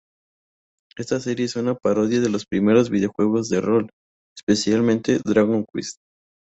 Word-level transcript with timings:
Esta 0.97 1.19
serie 1.19 1.45
es 1.45 1.55
una 1.55 1.75
parodia 1.75 2.21
de 2.21 2.29
los 2.31 2.47
primeros 2.47 2.89
videojuegos 2.89 3.49
de 3.49 3.61
rol, 3.61 3.91
especialmente 4.35 5.19
Dragon 5.23 5.63
Quest. 5.71 5.99